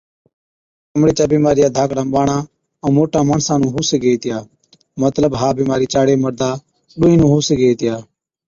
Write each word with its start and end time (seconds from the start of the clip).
چمڙي 0.91 1.13
چِيا 1.17 1.25
بِيمارِيا 1.33 1.67
ڌاڪڙان 1.75 2.07
ٻاڙان 2.13 2.41
ائُون 2.83 2.93
موٽان 2.97 3.23
ماڻسان 3.29 3.57
نُون 3.61 3.71
هُو 3.75 3.81
سِگھَي 3.89 4.11
هِتِيا 4.13 4.37
(مطلب 5.03 5.31
ها 5.39 5.49
بِيمارِي 5.57 5.87
چاڙي 5.93 6.15
مردا 6.23 6.49
ڏُونهِين 6.99 7.17
نُون 7.19 7.29
هُو 7.31 7.39
سِگھَي 7.47 7.67
هِتِيا) 7.71 7.95